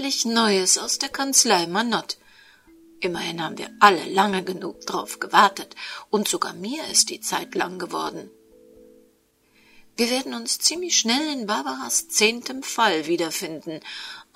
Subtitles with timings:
[0.00, 2.16] endlich Neues aus der Kanzlei Manott.
[3.00, 5.76] Immerhin haben wir alle lange genug drauf gewartet,
[6.08, 8.30] und sogar mir ist die Zeit lang geworden.
[9.98, 13.80] Wir werden uns ziemlich schnell in Barbaras zehntem Fall wiederfinden,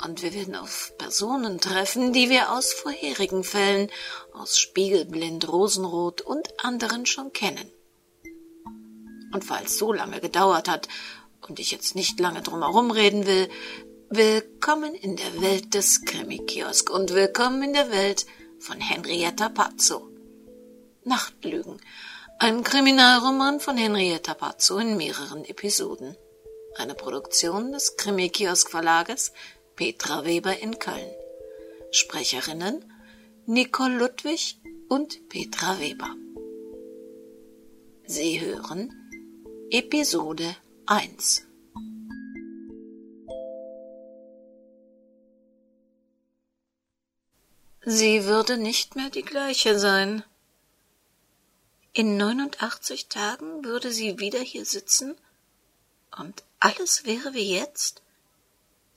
[0.05, 3.91] und wir werden auf Personen treffen, die wir aus vorherigen Fällen,
[4.35, 7.73] aus Spiegelblind, Rosenrot und anderen schon kennen.
[9.33, 10.89] Und weil es so lange gedauert hat
[11.49, 13.49] und ich jetzt nicht lange drum herum reden will,
[14.17, 18.27] willkommen in der Welt des Krimi-Kiosk und willkommen in der Welt
[18.61, 20.09] von Henrietta Pazzo.
[21.03, 21.81] Nachtlügen.
[22.39, 26.17] Ein Kriminalroman von Henrietta Pazzo in mehreren Episoden.
[26.77, 29.33] Eine Produktion des Krimi-Kiosk Verlages
[29.75, 31.11] Petra Weber in Köln.
[31.91, 32.85] Sprecherinnen
[33.47, 36.15] Nicole Ludwig und Petra Weber.
[38.07, 38.93] Sie hören
[39.71, 40.55] Episode
[40.87, 41.49] 1
[47.87, 50.25] Sie würde nicht mehr die gleiche sein.
[51.93, 55.17] In 89 Tagen würde sie wieder hier sitzen
[56.17, 58.01] und alles wäre wie jetzt?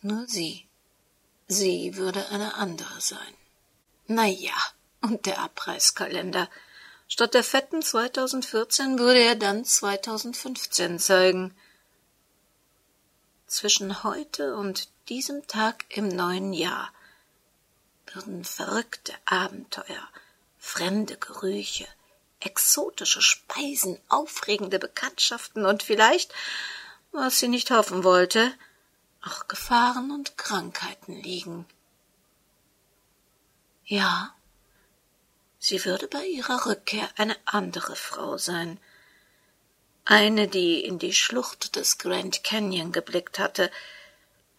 [0.02, 0.65] Nur sie.
[1.47, 3.33] Sie würde eine andere sein.
[4.08, 4.55] Na ja,
[5.02, 6.49] und der Abreißkalender.
[7.09, 11.53] Statt der fetten 2014 würde er dann 2015 zeigen.
[13.47, 16.91] Zwischen heute und diesem Tag im neuen Jahr
[18.17, 20.09] würden verrückte Abenteuer,
[20.57, 21.87] fremde Gerüche,
[22.39, 26.33] exotische Speisen, aufregende Bekanntschaften und vielleicht,
[27.11, 28.51] was sie nicht hoffen wollte,
[29.23, 31.65] auch Gefahren und Krankheiten liegen.
[33.85, 34.33] Ja,
[35.59, 38.79] sie würde bei ihrer Rückkehr eine andere Frau sein,
[40.05, 43.69] eine, die in die Schlucht des Grand Canyon geblickt hatte,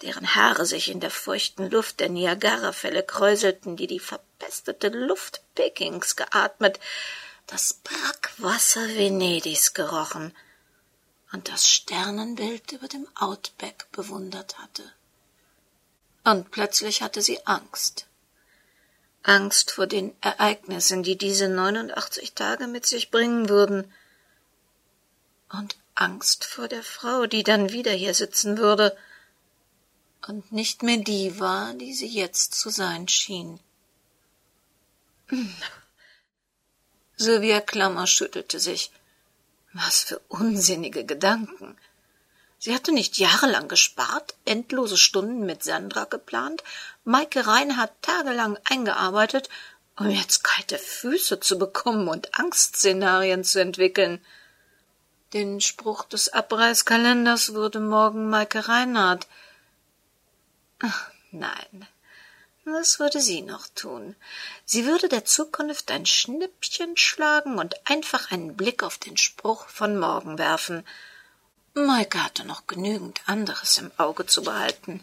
[0.03, 6.17] deren Haare sich in der feuchten Luft der Niagarafälle kräuselten, die die verpestete Luft Pekings
[6.17, 6.79] geatmet,
[7.47, 10.37] das Brackwasser Venedigs gerochen
[11.33, 14.84] und das Sternenbild über dem Outback bewundert hatte.
[16.25, 18.06] Und plötzlich hatte sie Angst.
[19.22, 23.93] Angst vor den Ereignissen, die diese neunundachtzig Tage mit sich bringen würden,
[25.51, 28.97] und Angst vor der Frau, die dann wieder hier sitzen würde,
[30.27, 33.61] und nicht mehr die war, die sie jetzt zu sein schien.
[37.17, 38.91] Sylvia Klammer schüttelte sich.
[39.73, 41.77] Was für unsinnige Gedanken.
[42.59, 46.65] Sie hatte nicht jahrelang gespart, endlose Stunden mit Sandra geplant,
[47.05, 49.49] Maike Reinhardt tagelang eingearbeitet,
[49.97, 54.25] um jetzt kalte Füße zu bekommen und Angstszenarien zu entwickeln.
[55.33, 59.27] Den Spruch des Abreißkalenders würde morgen Maike Reinhardt
[60.81, 61.89] Ach, nein,
[62.65, 64.15] was würde sie noch tun?
[64.65, 69.99] Sie würde der Zukunft ein Schnippchen schlagen und einfach einen Blick auf den Spruch von
[69.99, 70.87] morgen werfen.
[71.75, 75.03] Maike hatte noch genügend anderes im Auge zu behalten.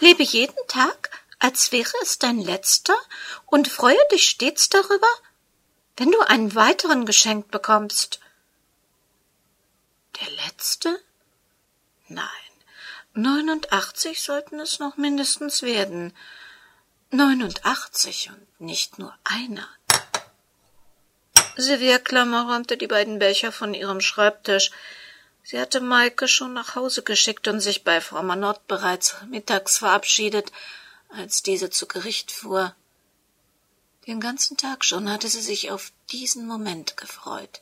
[0.00, 2.96] Lebe jeden Tag, als wäre es dein letzter,
[3.46, 5.08] und freue dich stets darüber,
[5.96, 8.20] wenn du einen weiteren geschenkt bekommst.
[10.20, 11.00] Der letzte?
[12.08, 12.43] Nein.
[13.16, 16.12] Neunundachtzig sollten es noch mindestens werden.
[17.12, 19.68] Neunundachtzig und nicht nur einer.
[21.56, 24.72] Sylvia Klammer räumte die beiden Becher von ihrem Schreibtisch.
[25.44, 30.50] Sie hatte Maike schon nach Hause geschickt und sich bei Frau Manott bereits mittags verabschiedet,
[31.08, 32.74] als diese zu Gericht fuhr.
[34.08, 37.60] Den ganzen Tag schon hatte sie sich auf diesen Moment gefreut.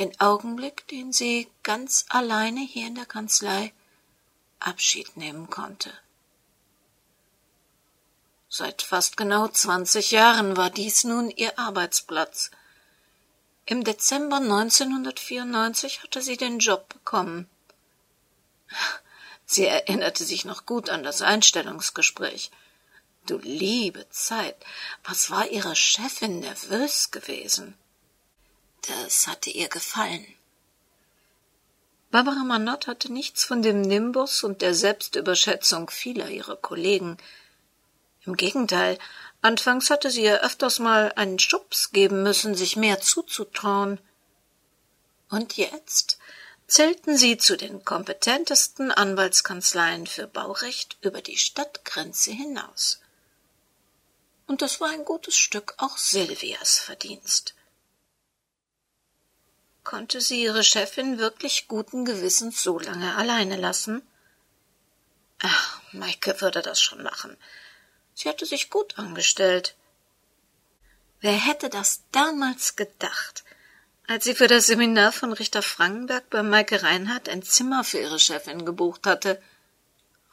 [0.00, 3.72] Den Augenblick, den sie ganz alleine hier in der Kanzlei
[4.66, 5.92] Abschied nehmen konnte.
[8.48, 12.50] Seit fast genau zwanzig Jahren war dies nun ihr Arbeitsplatz.
[13.64, 17.48] Im Dezember 1994 hatte sie den Job bekommen.
[19.46, 22.50] Sie erinnerte sich noch gut an das Einstellungsgespräch.
[23.26, 24.56] Du liebe Zeit,
[25.04, 27.74] was war ihre Chefin nervös gewesen?
[28.82, 30.26] Das hatte ihr gefallen.
[32.12, 37.16] Barbara Manott hatte nichts von dem Nimbus und der Selbstüberschätzung vieler ihrer Kollegen.
[38.26, 38.98] Im Gegenteil,
[39.40, 43.98] anfangs hatte sie ihr öfters mal einen Schubs geben müssen, sich mehr zuzutrauen.
[45.30, 46.18] Und jetzt
[46.66, 53.00] zählten sie zu den kompetentesten Anwaltskanzleien für Baurecht über die Stadtgrenze hinaus.
[54.46, 57.54] Und das war ein gutes Stück auch Silvias Verdienst.
[59.84, 64.02] Konnte sie ihre Chefin wirklich guten Gewissens so lange alleine lassen?
[65.40, 67.36] Ach, Maike würde das schon machen.
[68.14, 69.74] Sie hatte sich gut angestellt.
[71.20, 73.44] Wer hätte das damals gedacht,
[74.06, 78.18] als sie für das Seminar von Richter Frankenberg bei Maike Reinhardt ein Zimmer für ihre
[78.18, 79.42] Chefin gebucht hatte?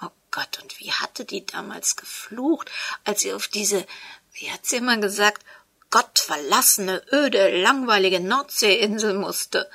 [0.01, 2.69] Oh Gott, und wie hatte die damals geflucht,
[3.03, 3.85] als sie auf diese,
[4.33, 5.43] wie hat sie immer gesagt,
[5.91, 9.69] gottverlassene, öde, langweilige Nordseeinsel musste.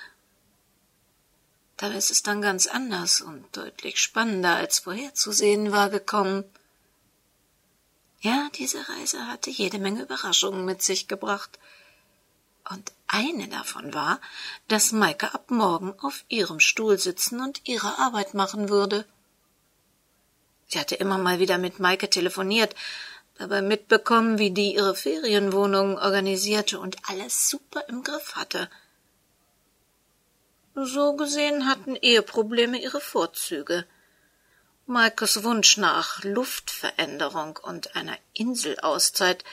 [1.77, 6.45] Da ist es dann ganz anders und deutlich spannender als vorherzusehen war gekommen.
[8.21, 11.59] Ja, diese Reise hatte jede Menge Überraschungen mit sich gebracht.
[12.71, 14.21] Und eine davon war,
[14.69, 19.05] dass Maike ab morgen auf ihrem Stuhl sitzen und ihre Arbeit machen würde.
[20.69, 22.75] Sie hatte immer mal wieder mit Maike telefoniert,
[23.39, 28.71] dabei mitbekommen, wie die ihre Ferienwohnung organisierte und alles super im Griff hatte.
[30.75, 33.87] So gesehen hatten Eheprobleme ihre Vorzüge.
[34.87, 39.45] Maikes Wunsch nach Luftveränderung und einer Inselauszeit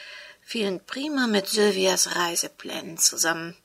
[0.42, 3.56] fielen prima mit Sylvias Reiseplänen zusammen.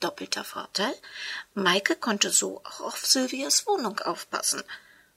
[0.00, 0.94] Doppelter Vorteil,
[1.54, 4.62] Maike konnte so auch auf Sylvias Wohnung aufpassen,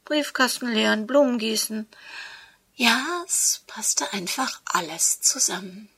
[0.06, 1.88] Briefkasten leeren, Blumen gießen,
[2.79, 5.89] ja, es passte einfach alles zusammen.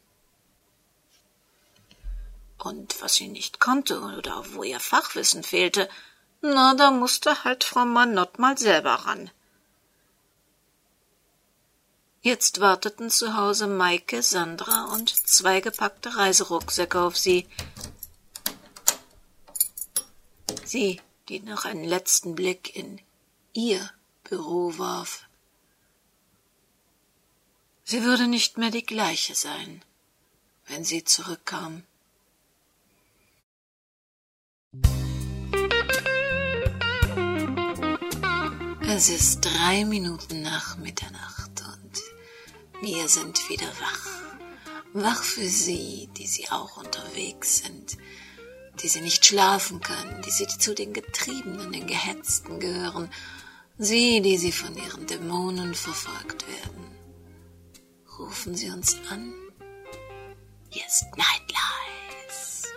[2.57, 5.87] Und was sie nicht konnte oder wo ihr Fachwissen fehlte,
[6.41, 9.29] na, da musste halt Frau Manott mal selber ran.
[12.23, 17.47] Jetzt warteten zu Hause Maike, Sandra und zwei gepackte Reiserucksäcke auf sie.
[20.65, 20.99] Sie,
[21.29, 22.99] die noch einen letzten Blick in
[23.53, 23.87] ihr
[24.23, 25.27] Büro warf.
[27.91, 29.81] Sie würde nicht mehr die gleiche sein,
[30.67, 31.83] wenn sie zurückkam.
[38.87, 41.95] Es ist drei Minuten nach Mitternacht und
[42.81, 44.07] wir sind wieder wach.
[44.93, 47.97] Wach für Sie, die Sie auch unterwegs sind,
[48.81, 53.11] die Sie nicht schlafen können, die Sie zu den Getriebenen, den Gehetzten gehören,
[53.77, 56.90] Sie, die Sie von Ihren Dämonen verfolgt werden
[58.21, 59.33] rufen Sie uns an.
[60.69, 62.71] Hier ist Nightlies.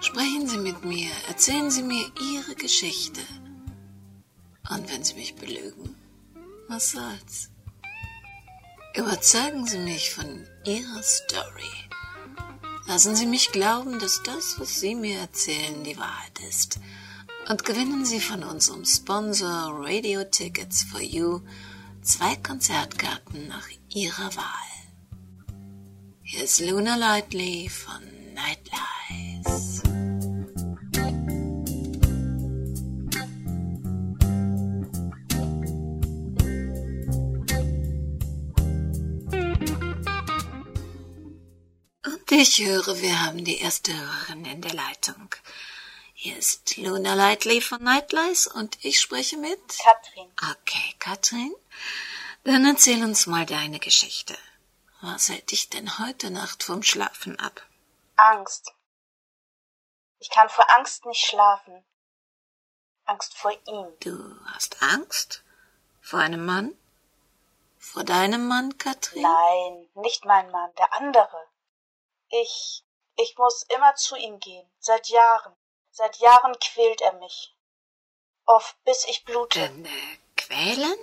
[0.00, 3.20] Sprechen Sie mit mir, erzählen Sie mir Ihre Geschichte.
[4.70, 5.94] Und wenn Sie mich belügen,
[6.68, 7.50] was soll's?
[8.96, 11.72] Überzeugen Sie mich von Ihrer Story.
[12.86, 16.80] Lassen Sie mich glauben, dass das, was Sie mir erzählen, die Wahrheit ist.
[17.48, 21.40] Und gewinnen Sie von unserem Sponsor Radio Tickets for You
[22.02, 24.72] zwei Konzertkarten nach ihrer Wahl.
[26.22, 28.02] Hier ist Luna Lightly von
[28.34, 29.82] Nightlies.
[42.04, 45.34] Und ich höre, wir haben die erste Hörerin in der Leitung.
[46.24, 50.32] Hier ist Luna Lightly von Nightlies und ich spreche mit Katrin.
[50.52, 51.52] Okay, Katrin.
[52.44, 54.38] Dann erzähl uns mal deine Geschichte.
[55.00, 57.66] Was hält dich denn heute Nacht vom Schlafen ab?
[58.14, 58.72] Angst.
[60.20, 61.84] Ich kann vor Angst nicht schlafen.
[63.04, 63.92] Angst vor ihm.
[63.98, 65.42] Du hast Angst?
[66.00, 66.78] Vor einem Mann?
[67.78, 69.22] Vor deinem Mann, Katrin?
[69.22, 71.48] Nein, nicht mein Mann, der andere.
[72.28, 72.84] Ich,
[73.16, 75.56] ich muss immer zu ihm gehen, seit Jahren.
[75.94, 77.54] Seit Jahren quält er mich.
[78.46, 79.58] Oft bis ich blute.
[79.58, 80.98] Denn, äh, quälen?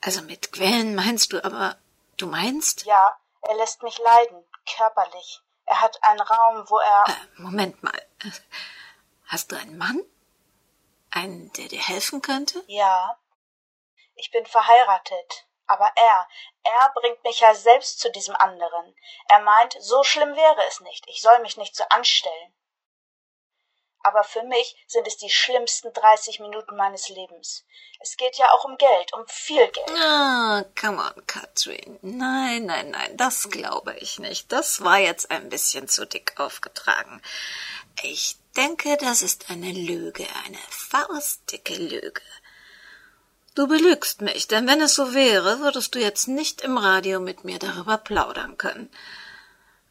[0.00, 1.78] Also mit quälen meinst du aber,
[2.16, 2.84] du meinst?
[2.84, 4.44] Ja, er lässt mich leiden,
[4.76, 5.40] körperlich.
[5.66, 7.04] Er hat einen Raum, wo er.
[7.06, 8.06] Äh, Moment mal.
[9.26, 10.02] Hast du einen Mann?
[11.12, 12.64] Einen, der dir helfen könnte?
[12.66, 13.16] Ja.
[14.16, 15.46] Ich bin verheiratet.
[15.68, 16.28] Aber er,
[16.64, 18.96] er bringt mich ja selbst zu diesem anderen.
[19.28, 21.06] Er meint, so schlimm wäre es nicht.
[21.06, 22.57] Ich soll mich nicht so anstellen
[24.02, 27.64] aber für mich sind es die schlimmsten 30 Minuten meines Lebens.
[28.00, 29.90] Es geht ja auch um Geld, um viel Geld.
[29.90, 31.98] Ah, come on, Katrin.
[32.02, 34.52] Nein, nein, nein, das glaube ich nicht.
[34.52, 37.20] Das war jetzt ein bisschen zu dick aufgetragen.
[38.02, 42.22] Ich denke, das ist eine Lüge, eine faustdicke Lüge.
[43.56, 47.42] Du belügst mich, denn wenn es so wäre, würdest du jetzt nicht im Radio mit
[47.42, 48.88] mir darüber plaudern können.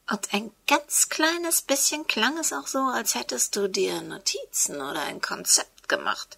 [0.10, 5.02] Und ein ganz kleines bisschen klang es auch so, als hättest du dir Notizen oder
[5.02, 6.38] ein Konzept gemacht.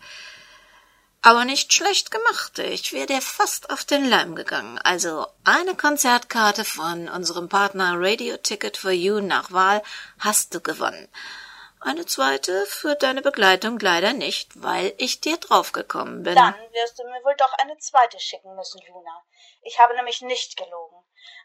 [1.21, 2.59] Aber nicht schlecht gemacht.
[2.59, 4.79] Ich wäre dir fast auf den Leim gegangen.
[4.79, 9.83] Also eine Konzertkarte von unserem Partner Radio Ticket for You nach Wahl
[10.17, 11.07] hast du gewonnen.
[11.81, 16.35] Eine zweite für deine Begleitung leider nicht, weil ich dir draufgekommen bin.
[16.35, 19.23] Dann wirst du mir wohl doch eine zweite schicken müssen, Luna.
[19.61, 20.97] Ich habe nämlich nicht gelogen.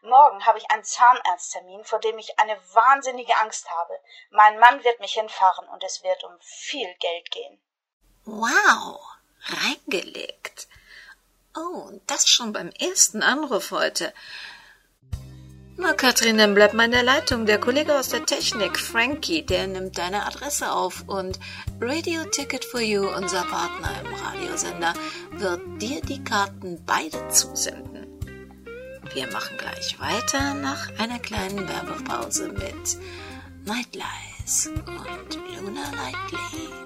[0.03, 3.99] Morgen habe ich einen Zahnarzttermin, vor dem ich eine wahnsinnige Angst habe.
[4.31, 7.61] Mein Mann wird mich hinfahren und es wird um viel Geld gehen.
[8.25, 9.01] Wow,
[9.47, 10.69] reingelegt.
[11.57, 14.13] Oh, das schon beim ersten Anruf heute.
[15.77, 17.47] Na, Katrin, dann bleib mal in der Leitung.
[17.47, 21.41] Der Kollege aus der Technik, Frankie, der nimmt deine Adresse auf und
[21.81, 24.95] Radio Ticket for You, unser Partner im Radiosender,
[25.33, 28.07] wird dir die Karten beide zusenden.
[29.15, 32.99] Wir machen gleich weiter nach einer kleinen Werbepause mit
[33.65, 36.84] Nightlies und Luna Lightly.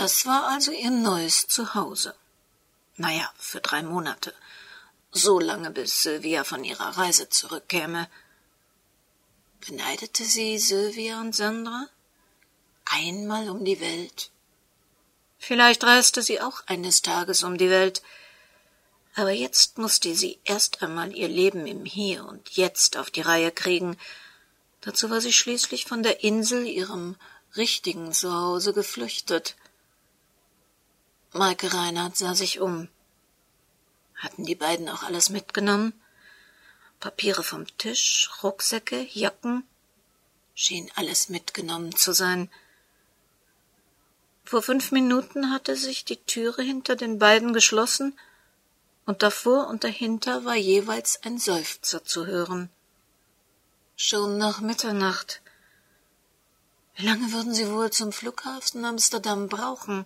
[0.00, 2.14] Das war also ihr neues Zuhause.
[2.96, 4.32] Naja, für drei Monate.
[5.12, 8.08] So lange, bis Sylvia von ihrer Reise zurückkäme.
[9.60, 11.86] Beneidete sie Sylvia und Sandra?
[12.86, 14.30] Einmal um die Welt?
[15.36, 18.00] Vielleicht reiste sie auch eines Tages um die Welt,
[19.16, 23.52] aber jetzt musste sie erst einmal ihr Leben im Hier und Jetzt auf die Reihe
[23.52, 23.98] kriegen.
[24.80, 27.16] Dazu war sie schließlich von der Insel, ihrem
[27.54, 29.56] richtigen Zuhause, geflüchtet.
[31.32, 32.88] Maike Reinhardt sah sich um.
[34.16, 35.92] Hatten die beiden auch alles mitgenommen?
[36.98, 39.64] Papiere vom Tisch, Rucksäcke, Jacken?
[40.54, 42.50] Schien alles mitgenommen zu sein.
[44.44, 48.18] Vor fünf Minuten hatte sich die Türe hinter den beiden geschlossen,
[49.06, 52.68] und davor und dahinter war jeweils ein Seufzer zu hören.
[53.94, 55.40] Schon nach Mitternacht.
[56.96, 60.04] Wie lange würden sie wohl zum Flughafen Amsterdam brauchen?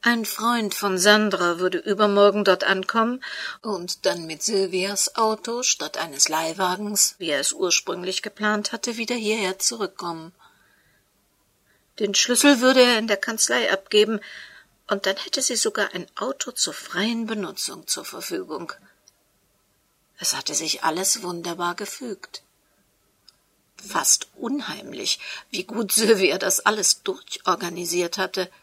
[0.00, 3.22] Ein Freund von Sandra würde übermorgen dort ankommen
[3.62, 9.16] und dann mit Silvias Auto statt eines Leihwagens, wie er es ursprünglich geplant hatte, wieder
[9.16, 10.32] hierher zurückkommen.
[11.98, 14.20] Den Schlüssel würde er in der Kanzlei abgeben,
[14.86, 18.72] und dann hätte sie sogar ein Auto zur freien Benutzung zur Verfügung.
[20.18, 22.42] Es hatte sich alles wunderbar gefügt.
[23.76, 25.18] Fast unheimlich,
[25.50, 28.48] wie gut Sylvia das alles durchorganisiert hatte–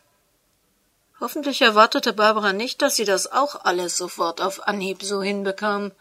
[1.19, 5.91] Hoffentlich erwartete Barbara nicht, dass sie das auch alles sofort auf Anhieb so hinbekam.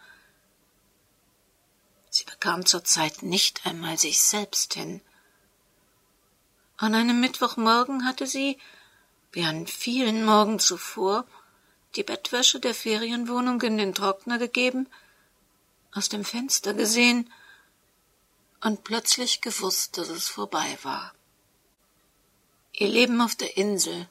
[2.09, 5.01] Sie bekam zur Zeit nicht einmal sich selbst hin.
[6.77, 8.57] An einem Mittwochmorgen hatte sie,
[9.31, 11.25] wie an vielen Morgen zuvor,
[11.95, 14.87] die Bettwäsche der Ferienwohnung in den Trockner gegeben,
[15.93, 17.31] aus dem Fenster gesehen
[18.61, 21.13] und plötzlich gewusst, dass es vorbei war.
[22.73, 24.09] Ihr Leben auf der Insel,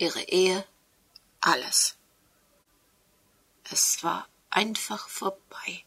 [0.00, 0.64] ihre Ehe,
[1.40, 1.96] alles.
[3.70, 5.84] Es war einfach vorbei.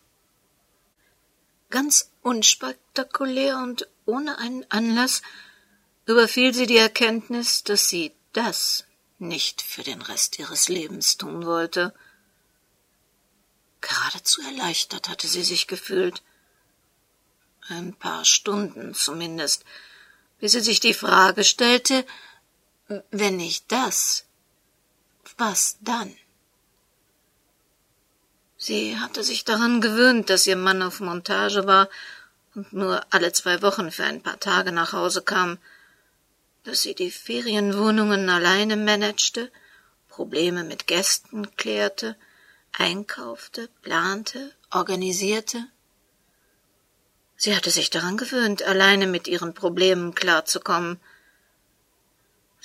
[1.70, 5.24] Ganz unspektakulär und ohne einen Anlass
[6.05, 8.86] überfiel sie die Erkenntnis, dass sie das
[9.17, 11.93] nicht für den Rest ihres Lebens tun wollte.
[13.82, 16.22] Geradezu erleichtert hatte sie sich gefühlt.
[17.67, 19.65] Ein paar Stunden zumindest,
[20.39, 22.05] bis sie sich die Frage stellte,
[23.12, 24.26] wenn nicht das,
[25.38, 26.16] was dann?
[28.58, 31.90] Sie hatte sich daran gewöhnt, dass ihr Mann auf Montage war
[32.56, 35.58] und nur alle zwei Wochen für ein paar Tage nach Hause kam,
[36.64, 39.52] dass sie die Ferienwohnungen alleine managte,
[40.08, 42.16] Probleme mit Gästen klärte,
[42.72, 45.66] einkaufte, plante, organisierte.
[47.36, 51.00] Sie hatte sich daran gewöhnt, alleine mit ihren Problemen klarzukommen,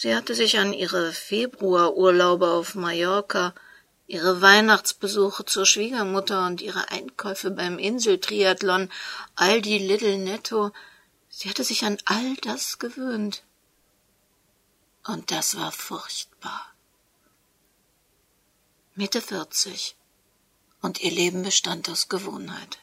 [0.00, 3.52] Sie hatte sich an ihre Februarurlaube auf Mallorca,
[4.06, 8.92] ihre Weihnachtsbesuche zur Schwiegermutter und ihre Einkäufe beim Inseltriathlon,
[9.34, 10.70] all die Little Netto,
[11.28, 13.42] sie hatte sich an all das gewöhnt.
[15.04, 16.72] Und das war furchtbar.
[18.94, 19.96] Mitte vierzig,
[20.80, 22.78] und ihr Leben bestand aus Gewohnheit.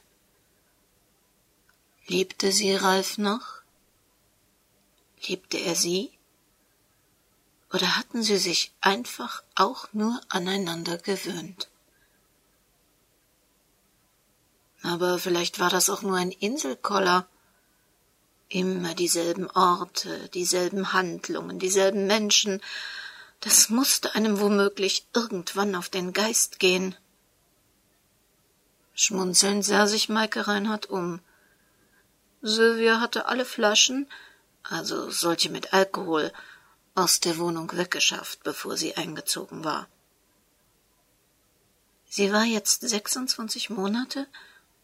[2.07, 3.61] Liebte sie Ralf noch?
[5.25, 6.14] Liebte er sie?
[7.73, 11.69] Oder hatten sie sich einfach auch nur aneinander gewöhnt?
[14.83, 17.27] Aber vielleicht war das auch nur ein Inselkoller.
[18.49, 22.61] Immer dieselben Orte, dieselben Handlungen, dieselben Menschen.
[23.39, 26.95] Das musste einem womöglich irgendwann auf den Geist gehen.
[28.93, 31.19] Schmunzelnd sah sich Maike Reinhardt um.
[32.43, 34.07] Sylvia hatte alle Flaschen,
[34.61, 36.31] also solche mit Alkohol,
[36.95, 39.87] aus der Wohnung weggeschafft, bevor sie eingezogen war.
[42.09, 44.27] Sie war jetzt 26 Monate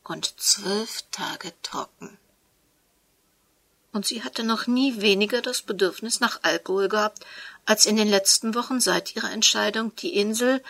[0.03, 2.17] und zwölf Tage trocken.
[3.93, 7.25] Und sie hatte noch nie weniger das Bedürfnis nach Alkohol gehabt,
[7.65, 10.63] als in den letzten Wochen seit ihrer Entscheidung, die Insel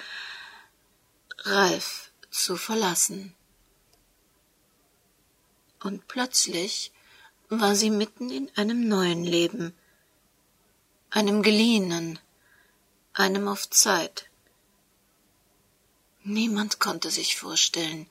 [1.40, 3.36] Ralf zu verlassen.
[5.84, 6.92] Und plötzlich
[7.50, 9.74] war sie mitten in einem neuen Leben,
[11.12, 12.20] einem geliehenen,
[13.14, 14.30] einem auf Zeit.
[16.24, 18.08] Niemand konnte sich vorstellen,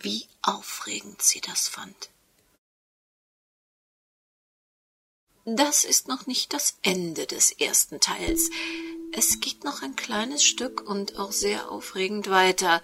[0.00, 2.10] wie aufregend sie das fand.
[5.44, 8.50] Das ist noch nicht das Ende des ersten Teils.
[9.12, 12.82] Es geht noch ein kleines Stück und auch sehr aufregend weiter,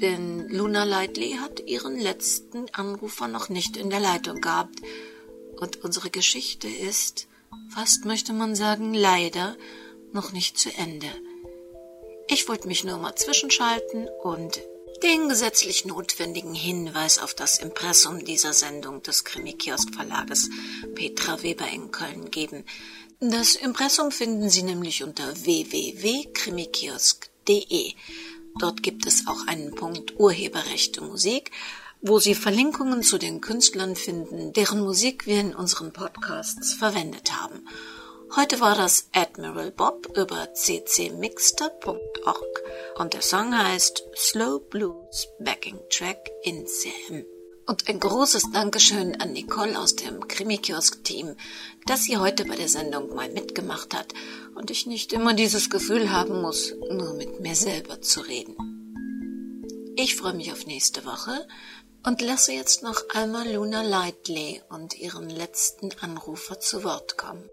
[0.00, 4.80] denn Luna Lightly hat ihren letzten Anrufer noch nicht in der Leitung gehabt.
[5.56, 7.26] Und unsere Geschichte ist,
[7.74, 9.56] fast möchte man sagen, leider
[10.12, 11.08] noch nicht zu Ende.
[12.28, 14.60] Ich wollte mich nur mal zwischenschalten und
[15.02, 20.48] den gesetzlich notwendigen Hinweis auf das Impressum dieser Sendung des Krimi-Kiosk Verlages
[20.94, 22.64] Petra Weber in Köln geben.
[23.20, 27.94] Das Impressum finden Sie nämlich unter www.krimikiosk.de.
[28.58, 31.50] Dort gibt es auch einen Punkt Urheberrechte Musik,
[32.00, 37.66] wo Sie Verlinkungen zu den Künstlern finden, deren Musik wir in unseren Podcasts verwendet haben.
[38.36, 41.82] Heute war das Admiral Bob über ccmixter.org
[42.98, 47.24] und der Song heißt Slow Blues Backing Track in CM.
[47.66, 51.36] Und ein großes Dankeschön an Nicole aus dem Krimi-Kiosk-Team,
[51.86, 54.14] dass sie heute bei der Sendung mal mitgemacht hat
[54.54, 58.56] und ich nicht immer dieses Gefühl haben muss, nur mit mir selber zu reden.
[59.96, 61.46] Ich freue mich auf nächste Woche
[62.08, 67.50] und lasse jetzt noch einmal Luna Lightley und ihren letzten Anrufer zu Wort kommen.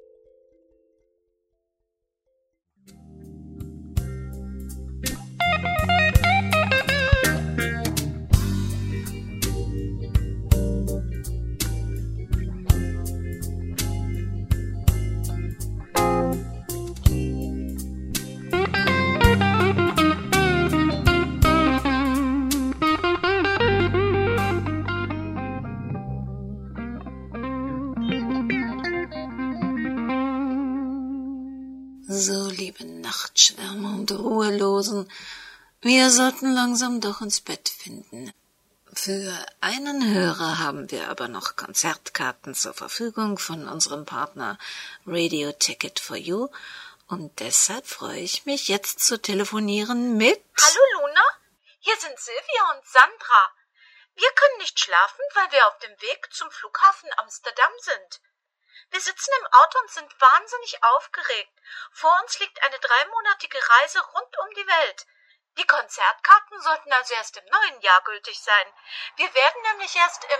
[34.11, 35.11] Und Ruhelosen,
[35.81, 38.31] wir sollten langsam doch ins Bett finden.
[38.93, 44.57] Für einen Hörer haben wir aber noch Konzertkarten zur Verfügung von unserem Partner
[45.05, 46.49] Radio Ticket for You
[47.07, 51.23] und deshalb freue ich mich jetzt zu telefonieren mit Hallo Luna,
[51.79, 53.51] hier sind Silvia und Sandra.
[54.15, 58.21] Wir können nicht schlafen, weil wir auf dem Weg zum Flughafen Amsterdam sind.
[58.89, 61.59] Wir sitzen im Auto und sind wahnsinnig aufgeregt.
[61.91, 65.05] Vor uns liegt eine dreimonatige Reise rund um die Welt.
[65.57, 68.73] Die Konzertkarten sollten also erst im neuen Jahr gültig sein.
[69.15, 70.39] Wir werden nämlich erst im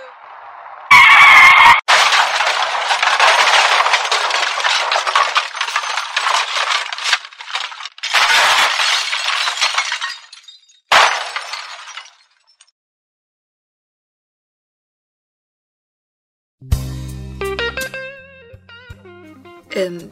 [19.76, 20.08] Ähm,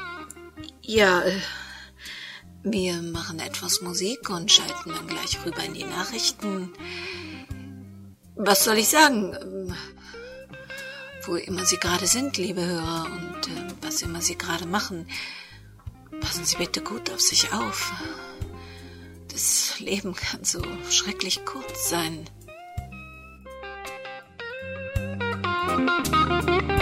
[0.82, 1.40] ja, äh,
[2.62, 6.70] wir machen etwas Musik und schalten dann gleich rüber in die Nachrichten.
[8.36, 9.34] Was soll ich sagen?
[9.40, 9.74] Ähm,
[11.24, 15.08] wo immer Sie gerade sind, liebe Hörer, und äh, was immer Sie gerade machen,
[16.20, 17.90] passen Sie bitte gut auf sich auf.
[19.32, 22.28] Das Leben kann so schrecklich kurz sein.
[26.28, 26.73] Musik